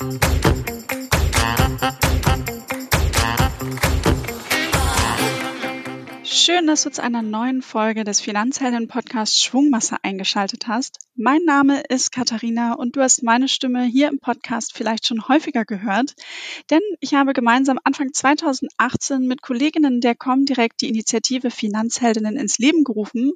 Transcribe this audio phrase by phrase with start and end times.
[0.00, 0.49] Thank you.
[6.42, 10.96] Schön, dass du zu einer neuen Folge des Finanzhelden-Podcasts Schwungmasse eingeschaltet hast.
[11.14, 15.66] Mein Name ist Katharina und du hast meine Stimme hier im Podcast vielleicht schon häufiger
[15.66, 16.14] gehört,
[16.70, 22.84] denn ich habe gemeinsam Anfang 2018 mit Kolleginnen der Comdirect die Initiative Finanzheldinnen ins Leben
[22.84, 23.32] gerufen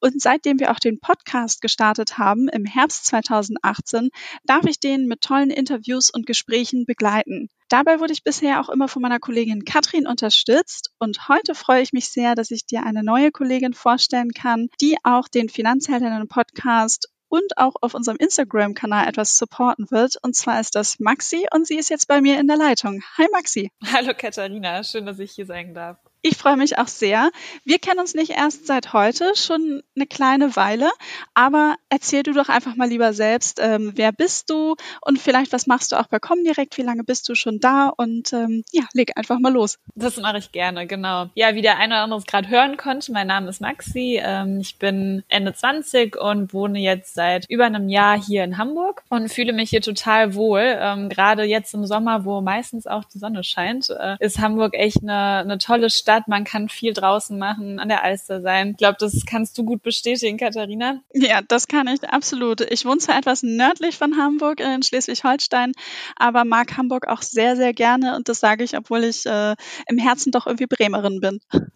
[0.00, 4.08] und seitdem wir auch den Podcast gestartet haben im Herbst 2018,
[4.44, 7.50] darf ich den mit tollen Interviews und Gesprächen begleiten.
[7.68, 11.92] Dabei wurde ich bisher auch immer von meiner Kollegin Katrin unterstützt und heute freue ich
[11.92, 17.10] mich sehr, dass ich dir eine neue Kollegin vorstellen kann, die auch den Finanzheldinnen Podcast
[17.28, 20.16] und auch auf unserem Instagram-Kanal etwas supporten wird.
[20.22, 23.02] Und zwar ist das Maxi und sie ist jetzt bei mir in der Leitung.
[23.18, 23.70] Hi Maxi.
[23.92, 25.98] Hallo Katharina, schön, dass ich hier sein darf.
[26.30, 27.30] Ich freue mich auch sehr.
[27.64, 30.90] Wir kennen uns nicht erst seit heute, schon eine kleine Weile,
[31.32, 35.66] aber erzähl du doch einfach mal lieber selbst, ähm, wer bist du und vielleicht was
[35.66, 39.16] machst du auch bei Comdirect, wie lange bist du schon da und ähm, ja, leg
[39.16, 39.78] einfach mal los.
[39.94, 41.30] Das mache ich gerne, genau.
[41.34, 44.60] Ja, wie der eine oder andere es gerade hören konnte, mein Name ist Maxi, ähm,
[44.60, 49.32] ich bin Ende 20 und wohne jetzt seit über einem Jahr hier in Hamburg und
[49.32, 50.76] fühle mich hier total wohl.
[50.78, 55.02] Ähm, gerade jetzt im Sommer, wo meistens auch die Sonne scheint, äh, ist Hamburg echt
[55.02, 58.70] eine, eine tolle Stadt Stadt, man kann viel draußen machen, an der Alster sein.
[58.70, 61.00] Ich glaube, das kannst du gut bestätigen, Katharina.
[61.12, 62.60] Ja, das kann ich absolut.
[62.60, 65.72] Ich wohne zwar etwas nördlich von Hamburg in Schleswig-Holstein,
[66.16, 69.54] aber mag Hamburg auch sehr, sehr gerne und das sage ich, obwohl ich äh,
[69.86, 71.40] im Herzen doch irgendwie Bremerin bin.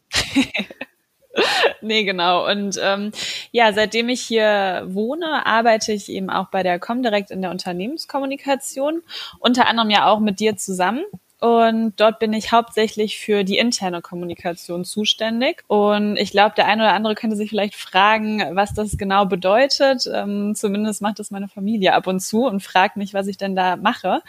[1.81, 2.51] nee, genau.
[2.51, 3.12] Und ähm,
[3.53, 9.03] ja, seitdem ich hier wohne, arbeite ich eben auch bei der Comdirect in der Unternehmenskommunikation,
[9.39, 11.05] unter anderem ja auch mit dir zusammen.
[11.43, 15.65] Und dort bin ich hauptsächlich für die interne Kommunikation zuständig.
[15.67, 20.09] Und ich glaube, der eine oder andere könnte sich vielleicht fragen, was das genau bedeutet.
[20.15, 23.57] Ähm, zumindest macht das meine Familie ab und zu und fragt mich, was ich denn
[23.57, 24.21] da mache.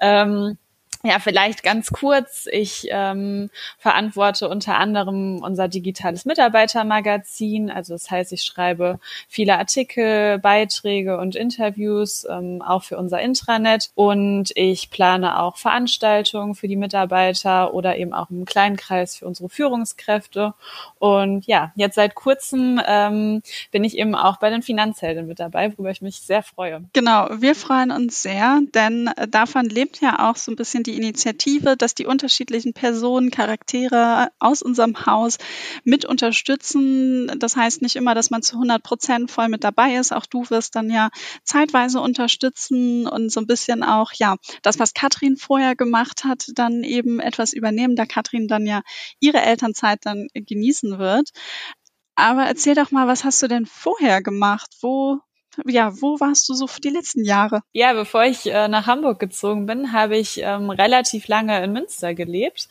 [0.00, 0.58] Ähm,
[1.02, 2.46] ja, vielleicht ganz kurz.
[2.52, 3.48] Ich ähm,
[3.78, 7.70] verantworte unter anderem unser digitales Mitarbeitermagazin.
[7.70, 13.90] Also das heißt, ich schreibe viele Artikel, Beiträge und Interviews, ähm, auch für unser Intranet.
[13.94, 19.26] Und ich plane auch Veranstaltungen für die Mitarbeiter oder eben auch im kleinen Kreis für
[19.26, 20.52] unsere Führungskräfte.
[20.98, 25.72] Und ja, jetzt seit kurzem ähm, bin ich eben auch bei den Finanzhelden mit dabei,
[25.72, 26.84] worüber ich mich sehr freue.
[26.92, 30.96] Genau, wir freuen uns sehr, denn davon lebt ja auch so ein bisschen die die
[30.96, 35.38] Initiative, dass die unterschiedlichen Personen, Charaktere aus unserem Haus
[35.84, 37.32] mit unterstützen.
[37.38, 40.12] Das heißt nicht immer, dass man zu 100 Prozent voll mit dabei ist.
[40.12, 41.10] Auch du wirst dann ja
[41.44, 46.82] zeitweise unterstützen und so ein bisschen auch, ja, das, was Katrin vorher gemacht hat, dann
[46.82, 48.82] eben etwas übernehmen, da Katrin dann ja
[49.20, 51.30] ihre Elternzeit dann genießen wird.
[52.16, 54.70] Aber erzähl doch mal, was hast du denn vorher gemacht?
[54.80, 55.20] Wo
[55.66, 57.62] ja, wo warst du so für die letzten Jahre?
[57.72, 62.14] Ja, bevor ich äh, nach Hamburg gezogen bin, habe ich ähm, relativ lange in Münster
[62.14, 62.68] gelebt.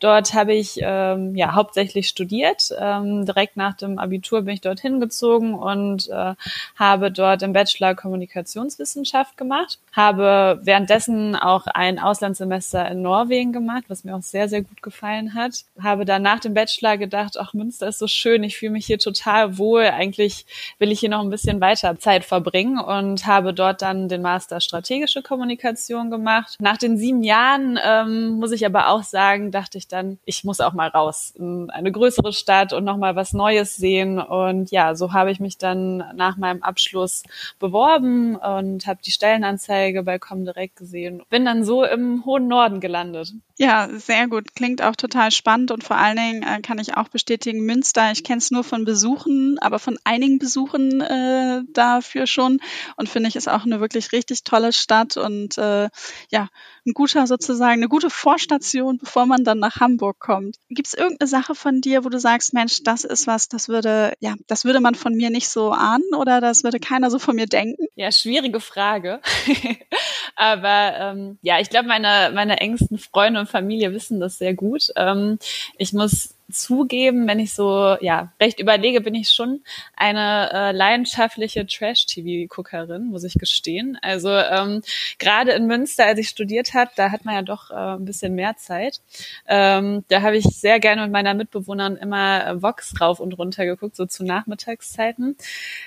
[0.00, 2.70] Dort habe ich ähm, ja hauptsächlich studiert.
[2.78, 6.34] Ähm, direkt nach dem Abitur bin ich dorthin gezogen und äh,
[6.76, 9.78] habe dort im Bachelor Kommunikationswissenschaft gemacht.
[9.92, 15.34] Habe währenddessen auch ein Auslandssemester in Norwegen gemacht, was mir auch sehr, sehr gut gefallen
[15.34, 15.64] hat.
[15.80, 18.98] Habe dann nach dem Bachelor gedacht, ach, Münster ist so schön, ich fühle mich hier
[18.98, 19.84] total wohl.
[19.84, 20.46] Eigentlich
[20.78, 24.62] will ich hier noch ein bisschen weiter Zeit verbringen und habe dort dann den Master
[24.62, 26.56] Strategische Kommunikation gemacht.
[26.60, 30.60] Nach den sieben Jahren ähm, muss ich aber auch sagen, dachte ich dann, ich muss
[30.60, 34.18] auch mal raus in eine größere Stadt und noch mal was Neues sehen.
[34.18, 37.22] Und ja, so habe ich mich dann nach meinem Abschluss
[37.58, 41.22] beworben und habe die Stellenanzeige bei Comdirect gesehen.
[41.28, 43.34] Bin dann so im hohen Norden gelandet.
[43.58, 44.54] Ja, sehr gut.
[44.54, 48.24] Klingt auch total spannend und vor allen Dingen äh, kann ich auch bestätigen, Münster, ich
[48.24, 52.60] kenne es nur von Besuchen, aber von einigen Besuchen äh, dafür schon
[52.96, 55.90] und finde ich ist auch eine wirklich richtig tolle Stadt und äh,
[56.30, 56.48] ja,
[56.86, 60.56] ein guter sozusagen, eine gute Vorstation, bevor man dann nach Hamburg kommt.
[60.68, 64.14] Gibt es irgendeine Sache von dir, wo du sagst, Mensch, das ist was, das würde,
[64.20, 67.36] ja, das würde man von mir nicht so ahnen oder das würde keiner so von
[67.36, 67.86] mir denken?
[67.94, 69.20] Ja, schwierige Frage.
[70.36, 74.88] Aber ähm, ja, ich glaube, meine, meine engsten Freunde und Familie wissen das sehr gut.
[74.96, 75.38] Ähm,
[75.78, 79.62] ich muss zugeben, wenn ich so ja recht überlege, bin ich schon
[79.96, 83.98] eine äh, leidenschaftliche Trash-TV-Guckerin, muss ich gestehen.
[84.02, 84.82] Also ähm,
[85.18, 88.34] gerade in Münster, als ich studiert habe, da hat man ja doch äh, ein bisschen
[88.34, 89.00] mehr Zeit.
[89.46, 93.64] Ähm, da habe ich sehr gerne mit meiner Mitbewohnerin immer äh, Vox rauf und runter
[93.64, 95.36] geguckt, so zu Nachmittagszeiten.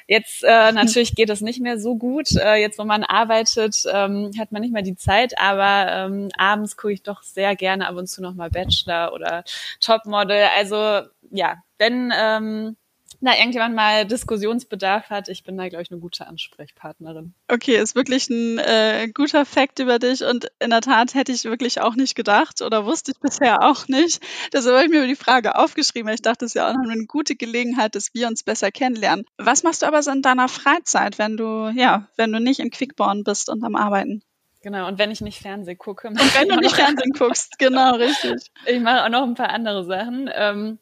[0.08, 2.36] Jetzt äh, natürlich geht es nicht mehr so gut.
[2.36, 6.78] Äh, jetzt, wo man arbeitet, ähm, hat man nicht mehr die Zeit, aber ähm, abends
[6.78, 9.44] gucke ich doch sehr gerne ab und zu noch mal Bachelor oder
[9.80, 12.78] Topmodel also ja, wenn ähm,
[13.22, 17.34] da irgendjemand mal Diskussionsbedarf hat, ich bin da, glaube ich, eine gute Ansprechpartnerin.
[17.48, 21.46] Okay, ist wirklich ein äh, guter Fakt über dich und in der Tat hätte ich
[21.46, 24.24] wirklich auch nicht gedacht oder wusste ich bisher auch nicht.
[24.54, 27.06] Deshalb habe ich mir die Frage aufgeschrieben, weil ich dachte, das ist ja auch eine
[27.06, 29.26] gute Gelegenheit, dass wir uns besser kennenlernen.
[29.38, 32.70] Was machst du aber so in deiner Freizeit, wenn du, ja, wenn du nicht in
[32.70, 34.22] Quickborn bist und am Arbeiten?
[34.66, 36.08] Genau, und wenn ich nicht Fernsehen gucke.
[36.10, 38.52] Und wenn du nicht Fernsehen guckst, genau, richtig.
[38.66, 40.28] Ich mache auch noch ein paar andere Sachen.
[40.34, 40.80] Ähm,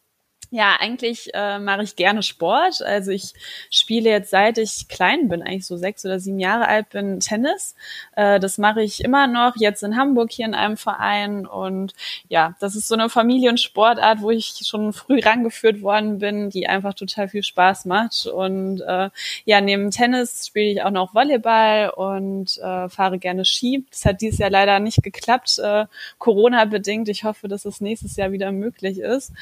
[0.54, 2.84] ja, eigentlich äh, mache ich gerne Sport.
[2.84, 3.34] Also ich
[3.72, 7.74] spiele jetzt seit ich klein bin, eigentlich so sechs oder sieben Jahre alt bin, Tennis.
[8.16, 11.48] Äh, das mache ich immer noch, jetzt in Hamburg hier in einem Verein.
[11.48, 11.96] Und
[12.30, 16.94] ja, das ist so eine Familiensportart, wo ich schon früh rangeführt worden bin, die einfach
[16.94, 18.28] total viel Spaß macht.
[18.28, 19.10] Und äh,
[19.46, 23.88] ja, neben Tennis spiele ich auch noch Volleyball und äh, fahre gerne Ski.
[23.90, 25.88] Das hat dieses Jahr leider nicht geklappt, äh,
[26.20, 27.10] Corona-bedingt.
[27.10, 29.34] Ich hoffe, dass es nächstes Jahr wieder möglich ist.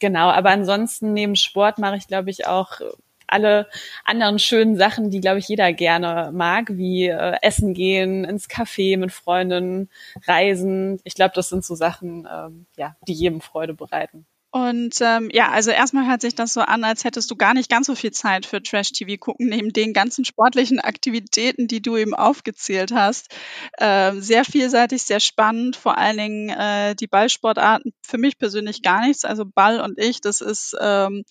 [0.00, 2.80] Genau, aber ansonsten neben Sport mache ich, glaube ich, auch
[3.26, 3.68] alle
[4.04, 8.96] anderen schönen Sachen, die, glaube ich, jeder gerne mag, wie äh, Essen gehen, ins Café
[8.98, 9.88] mit Freunden,
[10.26, 11.00] Reisen.
[11.04, 14.26] Ich glaube, das sind so Sachen, ähm, ja, die jedem Freude bereiten.
[14.52, 17.70] Und ähm, ja, also erstmal hört sich das so an, als hättest du gar nicht
[17.70, 22.14] ganz so viel Zeit für Trash-TV gucken, neben den ganzen sportlichen Aktivitäten, die du eben
[22.14, 23.28] aufgezählt hast.
[23.78, 29.06] Ähm, sehr vielseitig, sehr spannend, vor allen Dingen äh, die Ballsportarten für mich persönlich gar
[29.06, 29.24] nichts.
[29.24, 31.22] Also Ball und ich, das ist ähm,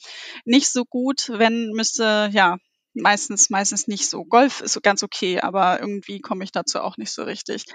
[0.46, 2.58] nicht so gut, wenn müsste, ja,
[2.94, 4.24] meistens, meistens nicht so.
[4.24, 7.66] Golf ist ganz okay, aber irgendwie komme ich dazu auch nicht so richtig.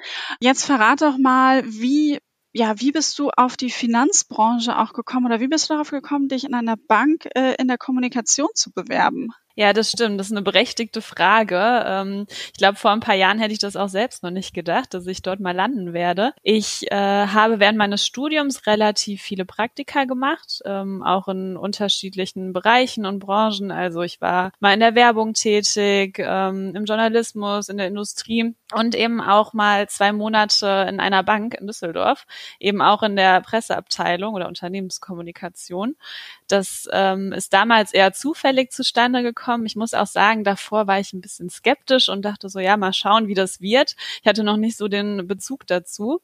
[0.40, 2.18] Jetzt verrat doch mal, wie
[2.54, 6.28] ja, wie bist du auf die Finanzbranche auch gekommen oder wie bist du darauf gekommen,
[6.28, 9.30] dich in einer Bank äh, in der Kommunikation zu bewerben?
[9.56, 10.18] Ja, das stimmt.
[10.18, 11.84] Das ist eine berechtigte Frage.
[11.86, 14.94] Ähm, ich glaube, vor ein paar Jahren hätte ich das auch selbst noch nicht gedacht,
[14.94, 16.32] dass ich dort mal landen werde.
[16.42, 23.06] Ich äh, habe während meines Studiums relativ viele Praktika gemacht, ähm, auch in unterschiedlichen Bereichen
[23.06, 23.70] und Branchen.
[23.70, 28.96] Also ich war mal in der Werbung tätig, ähm, im Journalismus, in der Industrie und
[28.96, 32.26] eben auch mal zwei Monate in einer Bank in Düsseldorf,
[32.58, 35.94] eben auch in der Presseabteilung oder Unternehmenskommunikation.
[36.48, 39.64] Das ähm, ist damals eher zufällig zustande gekommen.
[39.64, 42.92] Ich muss auch sagen, davor war ich ein bisschen skeptisch und dachte so, ja, mal
[42.92, 43.96] schauen, wie das wird.
[44.20, 46.20] Ich hatte noch nicht so den Bezug dazu.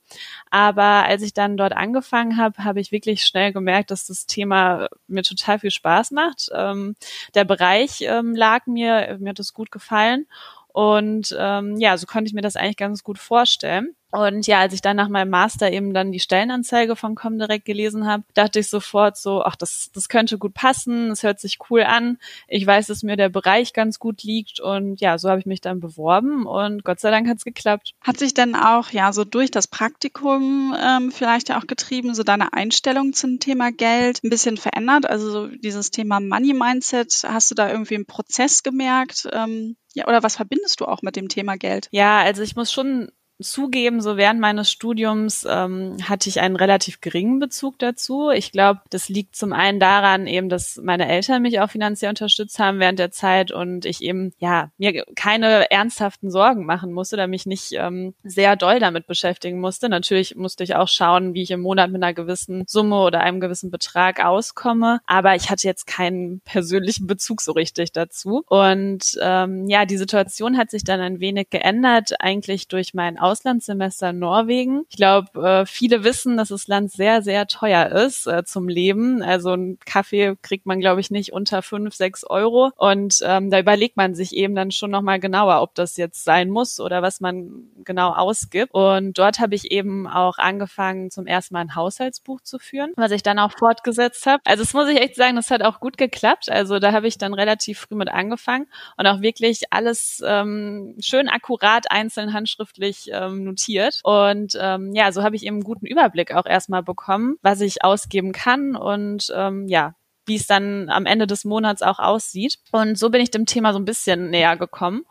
[0.50, 4.88] Aber als ich dann dort angefangen habe, habe ich wirklich schnell gemerkt, dass das Thema
[5.06, 6.50] mir total viel Spaß macht.
[6.55, 6.96] Ähm,
[7.34, 10.26] der Bereich ähm, lag mir, mir hat es gut gefallen.
[10.69, 13.96] Und ähm, ja, so konnte ich mir das eigentlich ganz gut vorstellen.
[14.11, 18.07] Und ja, als ich dann nach meinem Master eben dann die Stellenanzeige von Comdirect gelesen
[18.07, 21.83] habe, dachte ich sofort so, ach, das, das könnte gut passen, es hört sich cool
[21.83, 22.19] an.
[22.49, 25.61] Ich weiß, dass mir der Bereich ganz gut liegt und ja, so habe ich mich
[25.61, 27.95] dann beworben und Gott sei Dank hat es geklappt.
[28.01, 32.53] Hat sich denn auch ja so durch das Praktikum ähm, vielleicht auch getrieben, so deine
[32.53, 35.09] Einstellung zum Thema Geld ein bisschen verändert?
[35.09, 39.29] Also so dieses Thema Money Mindset, hast du da irgendwie einen Prozess gemerkt?
[39.33, 41.89] Ähm, ja, oder was verbindest du auch mit dem Thema Geld?
[41.91, 43.11] Ja, also ich muss schon
[43.41, 48.31] zugeben, so während meines Studiums ähm, hatte ich einen relativ geringen Bezug dazu.
[48.31, 52.59] Ich glaube, das liegt zum einen daran eben, dass meine Eltern mich auch finanziell unterstützt
[52.59, 57.27] haben während der Zeit und ich eben ja mir keine ernsthaften Sorgen machen musste, da
[57.27, 59.89] mich nicht ähm, sehr doll damit beschäftigen musste.
[59.89, 63.41] Natürlich musste ich auch schauen, wie ich im Monat mit einer gewissen Summe oder einem
[63.41, 68.43] gewissen Betrag auskomme, aber ich hatte jetzt keinen persönlichen Bezug so richtig dazu.
[68.47, 74.11] Und ähm, ja, die Situation hat sich dann ein wenig geändert, eigentlich durch mein Auslandssemester
[74.11, 74.84] in Norwegen.
[74.91, 79.22] Ich glaube, äh, viele wissen, dass das Land sehr, sehr teuer ist äh, zum Leben.
[79.22, 82.72] Also ein Kaffee kriegt man, glaube ich, nicht unter fünf, sechs Euro.
[82.77, 86.51] Und ähm, da überlegt man sich eben dann schon nochmal genauer, ob das jetzt sein
[86.51, 88.75] muss oder was man genau ausgibt.
[88.75, 93.13] Und dort habe ich eben auch angefangen, zum ersten Mal ein Haushaltsbuch zu führen, was
[93.13, 94.43] ich dann auch fortgesetzt habe.
[94.44, 96.51] Also das muss ich echt sagen, das hat auch gut geklappt.
[96.51, 101.29] Also da habe ich dann relativ früh mit angefangen und auch wirklich alles ähm, schön
[101.29, 104.00] akkurat einzeln handschriftlich ähm, notiert.
[104.03, 107.84] Und ähm, ja, so habe ich eben einen guten Überblick auch erstmal bekommen, was ich
[107.84, 109.94] ausgeben kann und ähm, ja,
[110.27, 112.58] wie es dann am Ende des Monats auch aussieht.
[112.70, 115.03] Und so bin ich dem Thema so ein bisschen näher gekommen.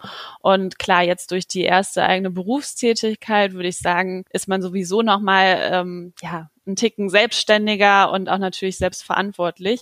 [0.42, 5.60] Und klar, jetzt durch die erste eigene Berufstätigkeit würde ich sagen, ist man sowieso nochmal
[5.72, 9.82] ähm, ja ein Ticken selbstständiger und auch natürlich selbstverantwortlich.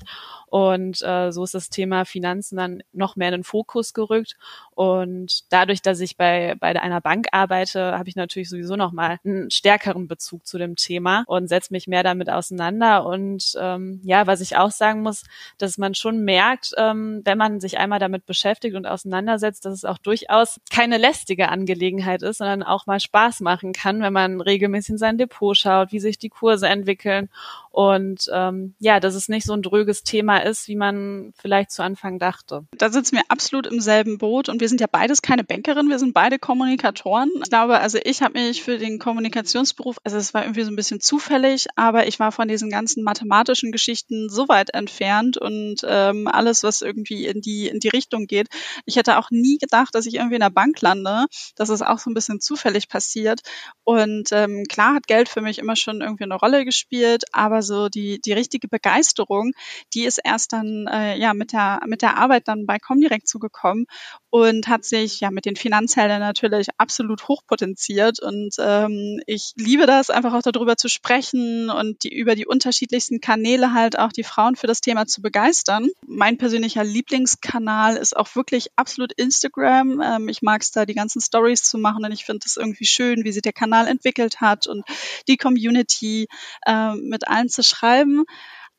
[0.50, 4.38] Und äh, so ist das Thema Finanzen dann noch mehr in den Fokus gerückt.
[4.75, 9.20] Und dadurch, dass ich bei, bei einer Bank arbeite, habe ich natürlich sowieso noch mal
[9.25, 13.06] einen stärkeren Bezug zu dem Thema und setze mich mehr damit auseinander.
[13.06, 15.25] Und ähm, ja, was ich auch sagen muss,
[15.58, 19.84] dass man schon merkt, ähm, wenn man sich einmal damit beschäftigt und auseinandersetzt, dass es
[19.84, 24.91] auch durchaus keine lästige Angelegenheit ist, sondern auch mal Spaß machen kann, wenn man regelmäßig
[24.91, 27.29] in sein Depot schaut, wie sich die Kurse entwickeln
[27.77, 31.84] Und ähm, ja, dass es nicht so ein dröges Thema ist, wie man vielleicht zu
[31.84, 32.65] Anfang dachte.
[32.75, 36.00] Da sitzen wir absolut im selben Boot und wir sind ja beides keine Bankerin, wir
[36.00, 37.29] sind beide Kommunikatoren.
[37.43, 40.75] Ich glaube, also ich habe mich für den Kommunikationsberuf, also es war irgendwie so ein
[40.75, 46.27] bisschen zufällig, aber ich war von diesen ganzen mathematischen Geschichten so weit entfernt und ähm,
[46.27, 48.48] alles, was irgendwie in die in die Richtung geht.
[48.88, 51.27] Ich hätte auch nie gedacht, dass ich irgendwie in der Bank lande.
[51.55, 53.41] Das ist auch so ein bisschen zufällig passiert.
[53.84, 57.89] Und ähm, klar hat Geld für mich immer schon irgendwie eine Rolle gespielt, aber so
[57.89, 59.53] die die richtige Begeisterung,
[59.93, 63.86] die ist erst dann äh, ja mit der mit der Arbeit dann bei Comdirect zugekommen
[64.29, 68.19] und hat sich ja mit den Finanzhelden natürlich absolut hochpotenziert.
[68.22, 73.22] Und ähm, ich liebe das, einfach auch darüber zu sprechen und die über die unterschiedlichsten
[73.22, 75.88] Kanäle halt auch die Frauen für das Thema zu begeistern.
[76.05, 80.01] Mein persönlicher Lieblingskanal ist auch wirklich absolut Instagram.
[80.01, 82.86] Ähm, ich mag es da, die ganzen Stories zu machen und ich finde es irgendwie
[82.86, 84.84] schön, wie sich der Kanal entwickelt hat und
[85.27, 86.27] die Community
[86.65, 88.25] äh, mit allen zu schreiben.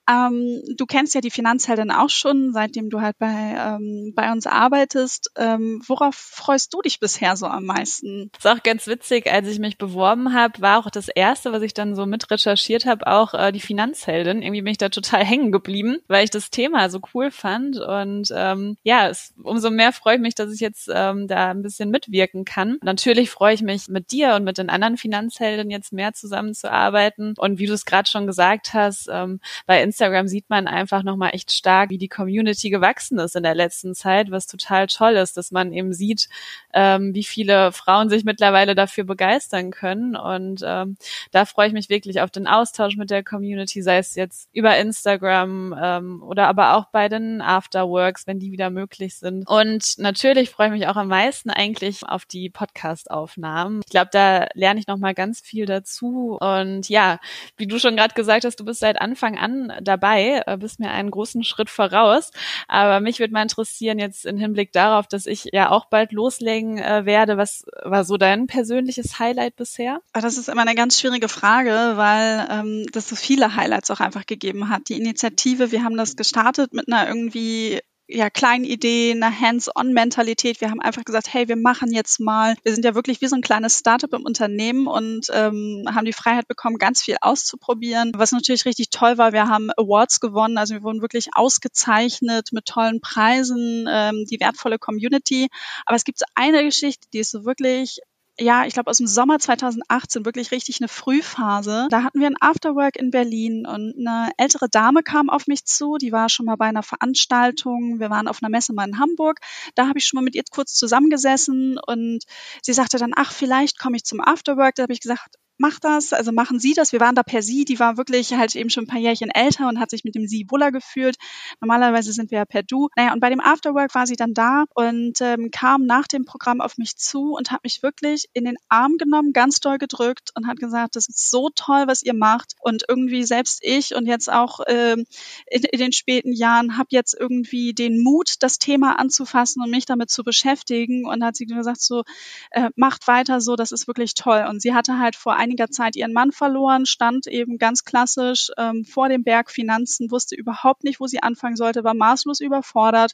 [0.08, 4.46] Ähm, du kennst ja die Finanzheldin auch schon, seitdem du halt bei, ähm, bei uns
[4.46, 5.32] arbeitest.
[5.36, 8.30] Ähm, worauf freust du dich bisher so am meisten?
[8.32, 11.62] Das ist auch ganz witzig, als ich mich beworben habe, war auch das Erste, was
[11.62, 14.40] ich dann so mit recherchiert habe, auch äh, die Finanzheldin.
[14.40, 17.78] Irgendwie bin ich da total hängen geblieben, weil ich das Thema so cool fand.
[17.78, 21.62] Und ähm, ja, es, umso mehr freue ich mich, dass ich jetzt ähm, da ein
[21.62, 22.78] bisschen mitwirken kann.
[22.82, 27.34] Natürlich freue ich mich, mit dir und mit den anderen Finanzhelden jetzt mehr zusammenzuarbeiten.
[27.36, 31.02] Und wie du es gerade schon gesagt hast, ähm, bei Instagram Instagram sieht man einfach
[31.02, 35.14] nochmal echt stark, wie die Community gewachsen ist in der letzten Zeit, was total toll
[35.14, 36.28] ist, dass man eben sieht,
[36.72, 40.14] ähm, wie viele Frauen sich mittlerweile dafür begeistern können.
[40.14, 40.96] Und ähm,
[41.32, 44.76] da freue ich mich wirklich auf den Austausch mit der Community, sei es jetzt über
[44.76, 49.48] Instagram ähm, oder aber auch bei den Afterworks, wenn die wieder möglich sind.
[49.48, 53.80] Und natürlich freue ich mich auch am meisten eigentlich auf die Podcast-Aufnahmen.
[53.84, 56.38] Ich glaube, da lerne ich nochmal ganz viel dazu.
[56.40, 57.18] Und ja,
[57.56, 60.90] wie du schon gerade gesagt hast, du bist seit Anfang an dabei, äh, bist mir
[60.90, 62.30] einen großen Schritt voraus.
[62.68, 66.78] Aber mich würde mal interessieren, jetzt im Hinblick darauf, dass ich ja auch bald loslegen
[66.78, 70.00] äh, werde, was war so dein persönliches Highlight bisher?
[70.12, 74.00] Ah, das ist immer eine ganz schwierige Frage, weil ähm, das so viele Highlights auch
[74.00, 74.88] einfach gegeben hat.
[74.88, 77.80] Die Initiative, wir haben das gestartet mit einer irgendwie
[78.10, 80.62] ja, kleinen Ideen, eine Hands-on-Mentalität.
[80.62, 83.36] Wir haben einfach gesagt, hey, wir machen jetzt mal, wir sind ja wirklich wie so
[83.36, 88.12] ein kleines Startup im Unternehmen und ähm, haben die Freiheit bekommen, ganz viel auszuprobieren.
[88.16, 92.64] Was natürlich richtig toll war, wir haben Awards gewonnen, also wir wurden wirklich ausgezeichnet mit
[92.64, 95.48] tollen Preisen, ähm, die wertvolle Community.
[95.84, 98.00] Aber es gibt so eine Geschichte, die ist so wirklich
[98.40, 101.88] ja, ich glaube aus dem Sommer 2018 wirklich richtig eine Frühphase.
[101.90, 105.96] Da hatten wir ein Afterwork in Berlin und eine ältere Dame kam auf mich zu,
[105.96, 107.98] die war schon mal bei einer Veranstaltung.
[107.98, 109.40] Wir waren auf einer Messe mal in Hamburg.
[109.74, 112.24] Da habe ich schon mal mit ihr kurz zusammengesessen und
[112.62, 114.76] sie sagte dann, ach, vielleicht komme ich zum Afterwork.
[114.76, 116.92] Da habe ich gesagt, mach das, also machen Sie das.
[116.92, 119.68] Wir waren da per Sie, die war wirklich halt eben schon ein paar Jährchen älter
[119.68, 121.16] und hat sich mit dem Sie wohler gefühlt.
[121.60, 122.88] Normalerweise sind wir ja per Du.
[122.96, 126.60] Naja, und bei dem Afterwork war sie dann da und ähm, kam nach dem Programm
[126.60, 130.46] auf mich zu und hat mich wirklich in den Arm genommen, ganz doll gedrückt und
[130.46, 132.54] hat gesagt, das ist so toll, was ihr macht.
[132.60, 135.06] Und irgendwie selbst ich und jetzt auch ähm,
[135.46, 139.86] in, in den späten Jahren habe jetzt irgendwie den Mut, das Thema anzufassen und mich
[139.86, 141.04] damit zu beschäftigen.
[141.06, 142.04] Und hat sie gesagt, so,
[142.50, 144.46] äh, macht weiter so, das ist wirklich toll.
[144.48, 148.50] Und sie hatte halt vor ein einiger Zeit ihren Mann verloren, stand eben ganz klassisch
[148.58, 153.12] ähm, vor dem Berg Finanzen, wusste überhaupt nicht, wo sie anfangen sollte, war maßlos überfordert.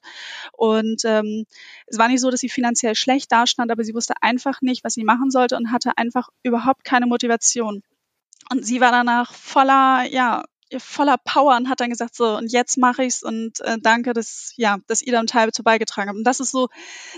[0.52, 1.46] Und ähm,
[1.86, 4.94] es war nicht so, dass sie finanziell schlecht dastand, aber sie wusste einfach nicht, was
[4.94, 7.82] sie machen sollte und hatte einfach überhaupt keine Motivation.
[8.50, 10.44] Und sie war danach voller, ja,
[10.80, 14.52] voller Power und hat dann gesagt, so, und jetzt mache ich's und äh, danke, dass,
[14.56, 16.18] ja, dass ihr da einen Teil dazu beigetragen habt.
[16.18, 16.68] Und das ist so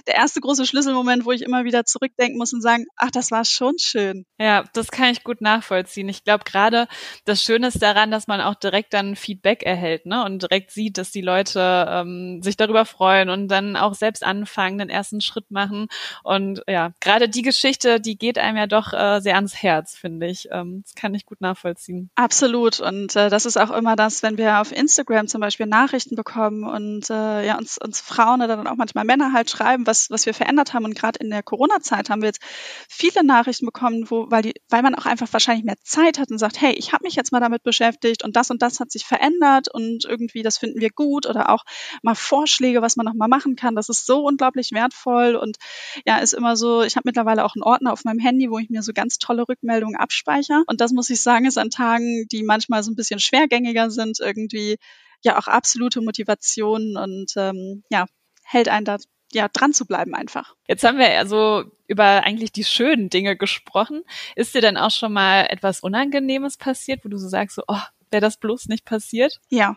[0.07, 3.45] der erste große Schlüsselmoment, wo ich immer wieder zurückdenken muss und sagen, ach, das war
[3.45, 4.27] schon schön.
[4.39, 6.09] Ja, das kann ich gut nachvollziehen.
[6.09, 6.89] Ich glaube gerade,
[7.25, 10.25] das Schöne ist daran, dass man auch direkt dann Feedback erhält, ne?
[10.25, 14.79] Und direkt sieht, dass die Leute ähm, sich darüber freuen und dann auch selbst anfangen,
[14.79, 15.89] den ersten Schritt machen.
[16.23, 20.27] Und ja, gerade die Geschichte, die geht einem ja doch äh, sehr ans Herz, finde
[20.27, 20.49] ich.
[20.51, 22.11] Ähm, das kann ich gut nachvollziehen.
[22.15, 22.81] Absolut.
[22.81, 26.65] Und äh, das ist auch immer das, wenn wir auf Instagram zum Beispiel Nachrichten bekommen
[26.65, 30.27] und äh, ja uns, uns Frauen oder dann auch manchmal Männer halt schreiben, was, was
[30.27, 30.85] wir verändert haben.
[30.85, 32.43] Und gerade in der Corona-Zeit haben wir jetzt
[32.89, 36.39] viele Nachrichten bekommen, wo, weil die, weil man auch einfach wahrscheinlich mehr Zeit hat und
[36.39, 39.05] sagt, hey, ich habe mich jetzt mal damit beschäftigt und das und das hat sich
[39.05, 41.65] verändert und irgendwie das finden wir gut oder auch
[42.03, 43.77] mal Vorschläge, was man noch mal machen kann.
[43.77, 45.57] Das ist so unglaublich wertvoll und
[46.05, 48.71] ja, ist immer so, ich habe mittlerweile auch einen Ordner auf meinem Handy, wo ich
[48.71, 50.65] mir so ganz tolle Rückmeldungen abspeichere.
[50.67, 53.91] Und das muss ich sagen, ist an Tagen, die manchmal so ein bisschen schwer schwergängiger
[53.91, 54.77] sind, irgendwie
[55.23, 58.07] ja auch absolute Motivation und ähm, ja,
[58.45, 58.97] hält einen da
[59.33, 60.55] ja dran zu bleiben einfach.
[60.69, 64.03] Jetzt haben wir also über eigentlich die schönen Dinge gesprochen.
[64.37, 67.81] Ist dir denn auch schon mal etwas Unangenehmes passiert, wo du so sagst, so, oh,
[68.11, 69.41] wäre das bloß nicht passiert?
[69.51, 69.77] Ja,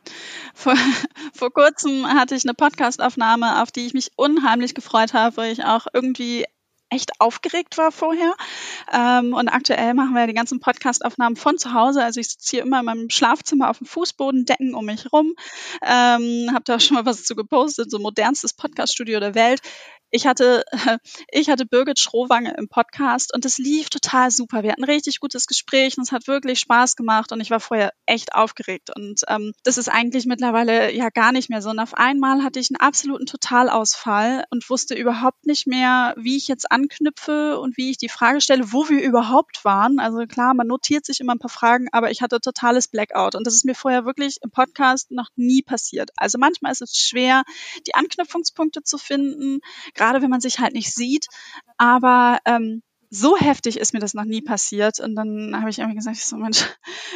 [0.54, 0.75] vor,
[1.34, 5.63] vor kurzem hatte ich eine Podcastaufnahme, auf die ich mich unheimlich gefreut habe, weil ich
[5.63, 6.46] auch irgendwie
[6.89, 8.34] echt aufgeregt war vorher.
[8.91, 12.03] Ähm, und aktuell machen wir die ganzen Podcastaufnahmen von zu Hause.
[12.03, 15.36] Also ich sitze hier immer in meinem Schlafzimmer auf dem Fußboden, Decken um mich rum.
[15.81, 19.62] Ähm, habe da schon mal was zu gepostet, so modernstes Podcaststudio der Welt
[20.12, 20.63] ich hatte,
[21.32, 24.63] ich hatte Birgit Schrowange im Podcast und es lief total super.
[24.63, 27.60] Wir hatten ein richtig gutes Gespräch und es hat wirklich Spaß gemacht und ich war
[27.60, 28.89] vorher echt aufgeregt.
[28.96, 31.70] Und ähm, das ist eigentlich mittlerweile ja gar nicht mehr so.
[31.70, 36.48] Und auf einmal hatte ich einen absoluten Totalausfall und wusste überhaupt nicht mehr, wie ich
[36.48, 40.00] jetzt anknüpfe und wie ich die Frage stelle, wo wir überhaupt waren.
[40.00, 43.36] Also klar, man notiert sich immer ein paar Fragen, aber ich hatte totales Blackout.
[43.36, 46.10] Und das ist mir vorher wirklich im Podcast noch nie passiert.
[46.18, 47.44] Also manchmal ist es schwer,
[47.86, 49.62] die Anknüpfungspunkte zu finden
[50.00, 51.27] gerade wenn man sich halt nicht sieht.
[51.77, 55.00] Aber ähm, so heftig ist mir das noch nie passiert.
[55.00, 56.66] Und dann habe ich irgendwie gesagt, ich so, Mensch,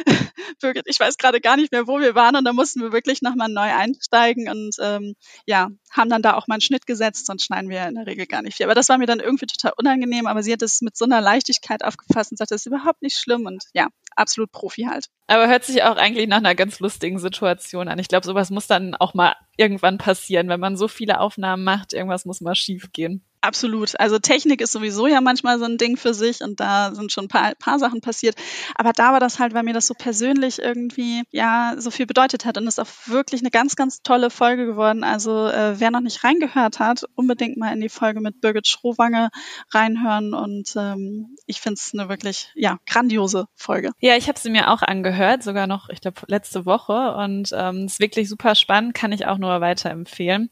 [0.60, 2.36] Birgit, ich weiß gerade gar nicht mehr, wo wir waren.
[2.36, 5.14] Und da mussten wir wirklich nochmal neu einsteigen und ähm,
[5.46, 8.26] ja, haben dann da auch mal einen Schnitt gesetzt, sonst schneiden wir in der Regel
[8.26, 8.66] gar nicht viel.
[8.66, 11.20] Aber das war mir dann irgendwie total unangenehm, aber sie hat es mit so einer
[11.20, 15.06] Leichtigkeit aufgefasst und sagte, das ist überhaupt nicht schlimm und ja, absolut Profi halt.
[15.26, 17.98] Aber hört sich auch eigentlich nach einer ganz lustigen Situation an.
[17.98, 21.92] Ich glaube, sowas muss dann auch mal irgendwann passieren, wenn man so viele Aufnahmen macht,
[21.92, 23.24] irgendwas muss mal schief gehen.
[23.44, 24.00] Absolut.
[24.00, 27.26] Also Technik ist sowieso ja manchmal so ein Ding für sich und da sind schon
[27.26, 28.36] ein paar, paar Sachen passiert.
[28.74, 32.46] Aber da war das halt, weil mir das so persönlich irgendwie ja so viel bedeutet
[32.46, 35.04] hat und ist auch wirklich eine ganz, ganz tolle Folge geworden.
[35.04, 39.28] Also äh, wer noch nicht reingehört hat, unbedingt mal in die Folge mit Birgit Schrowange
[39.74, 43.90] reinhören und ähm, ich finde es eine wirklich ja grandiose Folge.
[44.00, 47.84] Ja, ich habe sie mir auch angehört, sogar noch, ich glaube letzte Woche und ähm,
[47.84, 50.48] ist wirklich super spannend, kann ich auch nur weiterempfehlen.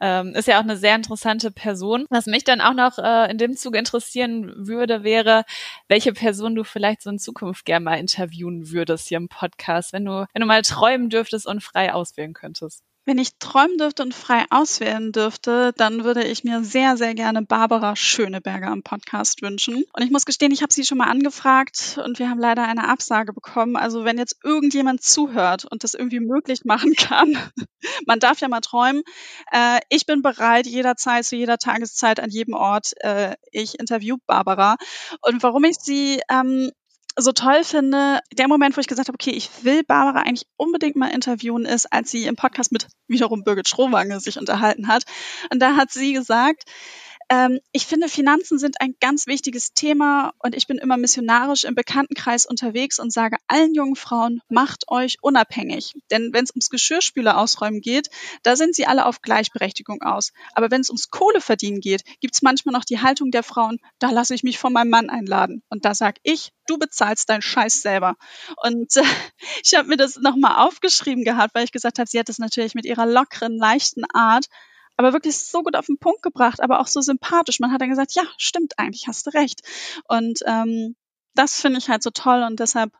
[0.00, 2.06] Ähm, ist ja auch eine sehr interessante Person.
[2.08, 5.44] Was mich dann auch noch äh, in dem Zug interessieren würde, wäre,
[5.88, 10.04] welche Person du vielleicht so in Zukunft gerne mal interviewen würdest hier im Podcast, wenn
[10.04, 12.82] du, wenn du mal träumen dürftest und frei auswählen könntest.
[13.06, 17.42] Wenn ich träumen dürfte und frei auswählen dürfte, dann würde ich mir sehr, sehr gerne
[17.42, 19.84] Barbara Schöneberger am Podcast wünschen.
[19.94, 22.88] Und ich muss gestehen, ich habe sie schon mal angefragt und wir haben leider eine
[22.88, 23.76] Absage bekommen.
[23.76, 27.38] Also wenn jetzt irgendjemand zuhört und das irgendwie möglich machen kann,
[28.06, 29.02] man darf ja mal träumen.
[29.50, 32.92] Äh, ich bin bereit, jederzeit, zu jeder Tageszeit, an jedem Ort.
[33.00, 34.76] Äh, ich interview Barbara.
[35.22, 36.70] Und warum ich sie ähm,
[37.16, 40.96] so toll finde, der Moment, wo ich gesagt habe, okay, ich will Barbara eigentlich unbedingt
[40.96, 45.04] mal interviewen, ist, als sie im Podcast mit wiederum Birgit Schrowange sich unterhalten hat.
[45.52, 46.64] Und da hat sie gesagt,
[47.30, 51.76] ähm, ich finde, Finanzen sind ein ganz wichtiges Thema und ich bin immer missionarisch im
[51.76, 55.94] Bekanntenkreis unterwegs und sage allen jungen Frauen, macht euch unabhängig.
[56.10, 58.10] Denn wenn es ums Geschirrspüler ausräumen geht,
[58.42, 60.32] da sind sie alle auf Gleichberechtigung aus.
[60.54, 64.10] Aber wenn es ums Kohleverdienen geht, gibt es manchmal noch die Haltung der Frauen, da
[64.10, 65.62] lasse ich mich von meinem Mann einladen.
[65.68, 68.16] Und da sag ich, du bezahlst deinen Scheiß selber.
[68.56, 69.02] Und äh,
[69.62, 72.74] ich habe mir das nochmal aufgeschrieben gehabt, weil ich gesagt habe, sie hat das natürlich
[72.74, 74.46] mit ihrer lockeren, leichten Art
[75.00, 77.58] aber wirklich so gut auf den Punkt gebracht, aber auch so sympathisch.
[77.58, 79.62] Man hat dann gesagt, ja, stimmt eigentlich, hast du recht.
[80.08, 80.94] Und ähm,
[81.34, 82.92] das finde ich halt so toll und deshalb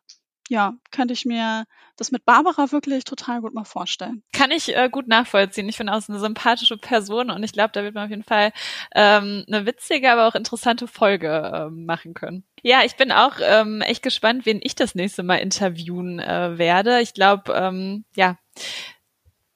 [0.51, 1.65] ja, könnte ich mir
[1.97, 4.25] das mit Barbara wirklich total gut mal vorstellen.
[4.33, 5.69] Kann ich äh, gut nachvollziehen.
[5.69, 8.53] Ich finde auch eine sympathische Person und ich glaube, da wird man auf jeden Fall
[8.93, 12.43] ähm, eine witzige, aber auch interessante Folge ähm, machen können.
[12.63, 17.01] Ja, ich bin auch ähm, echt gespannt, wen ich das nächste Mal interviewen äh, werde.
[17.01, 18.37] Ich glaube, ähm, ja,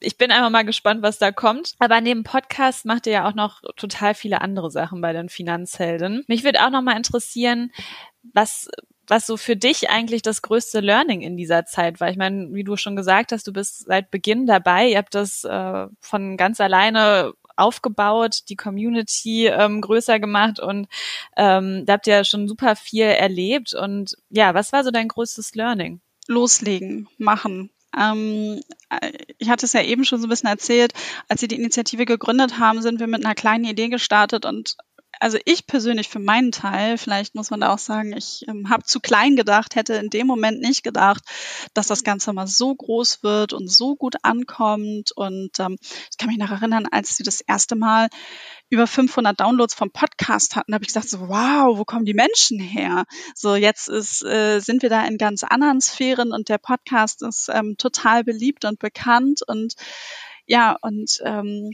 [0.04, 1.74] ich bin einfach mal gespannt, was da kommt.
[1.78, 6.24] Aber neben Podcast macht ihr ja auch noch total viele andere Sachen bei den Finanzhelden.
[6.26, 7.72] Mich würde auch noch mal interessieren,
[8.22, 8.68] was
[9.06, 12.08] was so für dich eigentlich das größte Learning in dieser Zeit war.
[12.08, 14.88] Ich meine, wie du schon gesagt hast, du bist seit Beginn dabei.
[14.88, 20.88] Ihr habt das äh, von ganz alleine aufgebaut, die Community ähm, größer gemacht und
[21.36, 23.74] ähm, da habt ihr schon super viel erlebt.
[23.74, 26.00] Und ja, was war so dein größtes Learning?
[26.26, 30.92] Loslegen, machen, ähm, äh, ich hatte es ja eben schon so ein bisschen erzählt,
[31.28, 34.76] als sie die Initiative gegründet haben, sind wir mit einer kleinen Idee gestartet und
[35.20, 38.84] also ich persönlich für meinen Teil, vielleicht muss man da auch sagen, ich ähm, habe
[38.84, 41.22] zu klein gedacht, hätte in dem Moment nicht gedacht,
[41.74, 45.12] dass das Ganze mal so groß wird und so gut ankommt.
[45.12, 45.76] Und ähm,
[46.10, 48.08] ich kann mich noch erinnern, als sie das erste Mal
[48.70, 52.58] über 500 Downloads vom Podcast hatten, habe ich gesagt, so, wow, wo kommen die Menschen
[52.58, 53.04] her?
[53.34, 57.48] So, jetzt ist, äh, sind wir da in ganz anderen Sphären und der Podcast ist
[57.52, 59.74] ähm, total beliebt und bekannt und
[60.46, 61.72] ja, und ähm,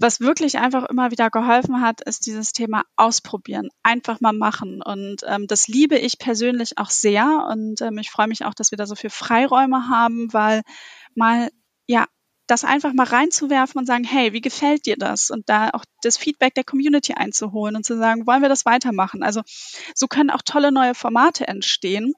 [0.00, 4.82] was wirklich einfach immer wieder geholfen hat, ist dieses Thema ausprobieren, einfach mal machen.
[4.82, 7.46] Und ähm, das liebe ich persönlich auch sehr.
[7.50, 10.62] Und ähm, ich freue mich auch, dass wir da so viel Freiräume haben, weil
[11.14, 11.50] mal
[11.86, 12.06] ja
[12.46, 15.30] das einfach mal reinzuwerfen und sagen, hey, wie gefällt dir das?
[15.30, 19.22] Und da auch das Feedback der Community einzuholen und zu sagen, wollen wir das weitermachen?
[19.22, 19.42] Also
[19.94, 22.14] so können auch tolle neue Formate entstehen.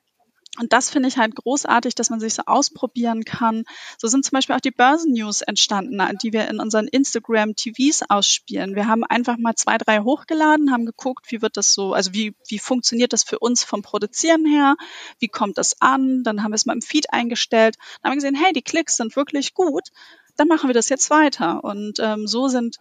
[0.59, 3.65] Und das finde ich halt großartig, dass man sich so ausprobieren kann.
[3.97, 8.75] So sind zum Beispiel auch die Börsennews entstanden, die wir in unseren Instagram-TVs ausspielen.
[8.75, 12.35] Wir haben einfach mal zwei, drei hochgeladen, haben geguckt, wie wird das so, also wie,
[12.49, 14.77] wie funktioniert das für uns vom Produzieren her?
[15.19, 16.23] Wie kommt das an?
[16.23, 17.77] Dann haben wir es mal im Feed eingestellt.
[18.03, 19.89] Dann haben wir gesehen, hey, die Klicks sind wirklich gut.
[20.37, 21.65] Dann machen wir das jetzt weiter.
[21.65, 22.77] Und ähm, so sind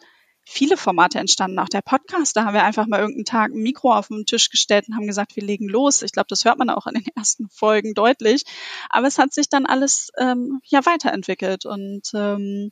[0.45, 1.59] viele Formate entstanden.
[1.59, 4.49] Auch der Podcast, da haben wir einfach mal irgendeinen Tag ein Mikro auf den Tisch
[4.49, 6.01] gestellt und haben gesagt, wir legen los.
[6.01, 8.43] Ich glaube, das hört man auch in den ersten Folgen deutlich.
[8.89, 12.71] Aber es hat sich dann alles ähm, ja weiterentwickelt und ähm,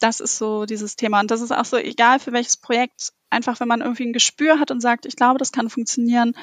[0.00, 1.20] das ist so dieses Thema.
[1.20, 3.12] Und das ist auch so egal für welches Projekt.
[3.30, 6.34] Einfach, wenn man irgendwie ein Gespür hat und sagt, ich glaube, das kann funktionieren,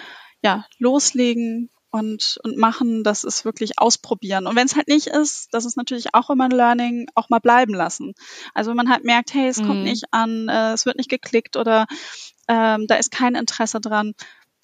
[0.42, 4.48] ja, loslegen, und, und machen, das ist wirklich ausprobieren.
[4.48, 7.40] Und wenn es halt nicht ist, das ist natürlich auch immer ein Learning, auch mal
[7.40, 8.14] bleiben lassen.
[8.54, 9.68] Also wenn man halt merkt, hey, es mhm.
[9.68, 11.88] kommt nicht an, äh, es wird nicht geklickt oder
[12.48, 14.14] ähm, da ist kein Interesse dran,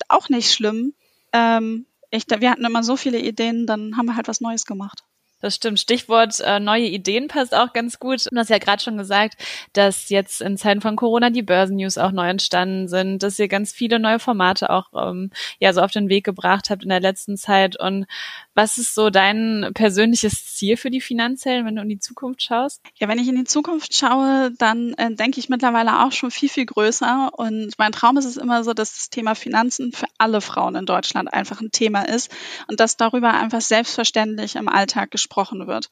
[0.07, 0.93] auch nicht schlimm.
[1.33, 5.03] Ähm, ich, wir hatten immer so viele Ideen, dann haben wir halt was Neues gemacht.
[5.45, 5.79] Das stimmt.
[5.79, 8.25] Stichwort äh, neue Ideen passt auch ganz gut.
[8.31, 9.35] Du hast ja gerade schon gesagt,
[9.73, 13.71] dass jetzt in Zeiten von Corona die Börsennews auch neu entstanden sind, dass ihr ganz
[13.71, 15.29] viele neue Formate auch ähm,
[15.59, 17.79] ja so auf den Weg gebracht habt in der letzten Zeit.
[17.79, 18.07] Und
[18.55, 22.81] was ist so dein persönliches Ziel für die Finanzhelden, wenn du in die Zukunft schaust?
[22.95, 26.49] Ja, wenn ich in die Zukunft schaue, dann äh, denke ich mittlerweile auch schon viel,
[26.49, 27.29] viel größer.
[27.33, 30.87] Und mein Traum ist es immer so, dass das Thema Finanzen für alle Frauen in
[30.87, 32.31] Deutschland einfach ein Thema ist
[32.67, 35.89] und dass darüber einfach selbstverständlich im Alltag gesprochen wird.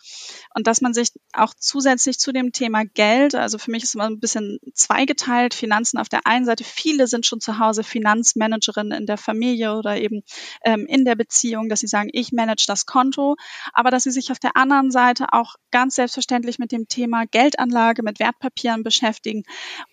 [0.55, 4.05] Und dass man sich auch zusätzlich zu dem Thema Geld, also für mich ist immer
[4.05, 9.05] ein bisschen zweigeteilt, Finanzen auf der einen Seite, viele sind schon zu Hause Finanzmanagerin in
[9.05, 10.21] der Familie oder eben
[10.63, 13.35] ähm, in der Beziehung, dass sie sagen, ich manage das Konto,
[13.73, 18.03] aber dass sie sich auf der anderen Seite auch ganz selbstverständlich mit dem Thema Geldanlage,
[18.03, 19.43] mit Wertpapieren beschäftigen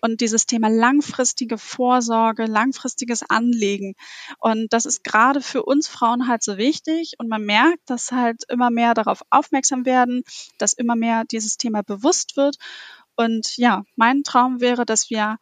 [0.01, 3.95] und dieses Thema langfristige Vorsorge, langfristiges Anlegen.
[4.39, 8.43] Und das ist gerade für uns Frauen halt so wichtig und man merkt, dass halt
[8.49, 10.21] immer mehr darauf aufmerksam werden,
[10.59, 12.57] dass immer mehr dieses Thema bewusst wird.
[13.15, 15.37] Und ja, mein Traum wäre, dass wir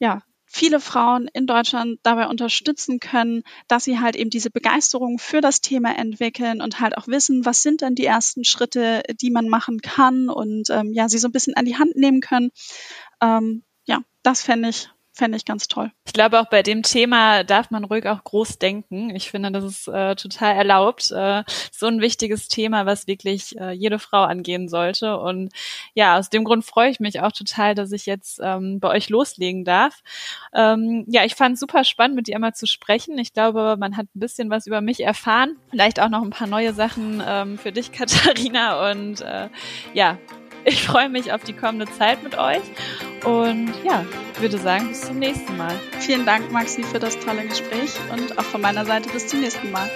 [0.00, 5.40] ja viele Frauen in Deutschland dabei unterstützen können, dass sie halt eben diese Begeisterung für
[5.40, 9.48] das Thema entwickeln und halt auch wissen, was sind denn die ersten Schritte, die man
[9.48, 12.50] machen kann und ähm, ja, sie so ein bisschen an die Hand nehmen können.
[13.20, 15.92] Ähm, ja, das fände ich fände ich ganz toll.
[16.06, 19.14] Ich glaube, auch bei dem Thema darf man ruhig auch groß denken.
[19.14, 21.12] Ich finde, das ist äh, total erlaubt.
[21.12, 25.16] Äh, so ein wichtiges Thema, was wirklich äh, jede Frau angehen sollte.
[25.18, 25.52] Und
[25.94, 29.08] ja, aus dem Grund freue ich mich auch total, dass ich jetzt ähm, bei euch
[29.08, 30.02] loslegen darf.
[30.52, 33.16] Ähm, ja, ich fand es super spannend, mit dir einmal zu sprechen.
[33.18, 35.56] Ich glaube, man hat ein bisschen was über mich erfahren.
[35.70, 38.90] Vielleicht auch noch ein paar neue Sachen ähm, für dich, Katharina.
[38.90, 39.48] Und äh,
[39.92, 40.18] ja,
[40.64, 42.62] ich freue mich auf die kommende Zeit mit euch
[43.24, 44.04] und ja,
[44.38, 45.74] würde sagen, bis zum nächsten Mal.
[46.00, 49.70] Vielen Dank, Maxi, für das tolle Gespräch und auch von meiner Seite bis zum nächsten
[49.70, 49.90] Mal.